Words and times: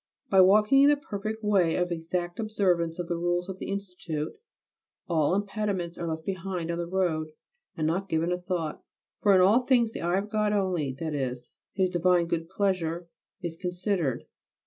By 0.31 0.41
walking 0.41 0.81
in 0.81 0.89
the 0.89 0.97
perfect 0.97 1.43
way 1.43 1.75
of 1.75 1.91
exact 1.91 2.39
observance 2.39 2.97
of 2.97 3.07
the 3.07 3.17
rules 3.19 3.47
of 3.47 3.59
the 3.59 3.67
Institute, 3.67 4.33
all 5.07 5.35
impediments 5.35 5.95
are 5.95 6.07
left 6.07 6.25
behind 6.25 6.71
on 6.71 6.79
the 6.79 6.87
road 6.87 7.33
and 7.77 7.85
not 7.85 8.09
given 8.09 8.31
a 8.31 8.39
thought; 8.39 8.81
for 9.21 9.35
in 9.35 9.41
all 9.41 9.59
things 9.59 9.91
the 9.91 10.01
eye 10.01 10.17
of 10.17 10.31
God 10.31 10.53
only, 10.53 10.91
that 10.97 11.13
is, 11.13 11.53
His 11.75 11.87
divine 11.87 12.25
good 12.25 12.49
pleasure, 12.49 13.09
is 13.43 13.55
considered. 13.55 14.23